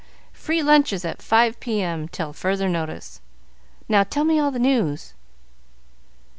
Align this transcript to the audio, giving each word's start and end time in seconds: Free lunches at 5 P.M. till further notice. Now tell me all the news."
Free 0.33 0.63
lunches 0.63 1.05
at 1.05 1.21
5 1.21 1.59
P.M. 1.59 2.07
till 2.07 2.33
further 2.33 2.67
notice. 2.67 3.21
Now 3.87 4.01
tell 4.01 4.23
me 4.23 4.39
all 4.39 4.49
the 4.49 4.57
news." 4.57 5.13